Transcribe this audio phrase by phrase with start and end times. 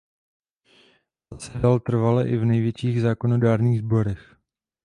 [1.31, 4.35] Zasedal trvale i v nejvyšších zákonodárných sborech.